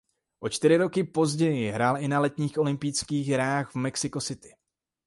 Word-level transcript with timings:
O 0.39 0.49
čtyři 0.49 0.77
roky 0.77 1.03
později 1.03 1.71
hrál 1.71 1.97
i 1.97 2.07
na 2.07 2.19
letních 2.19 2.57
olympijských 2.59 3.27
hrách 3.27 3.71
v 3.71 3.75
Mexico 3.75 4.21
City. 4.21 4.53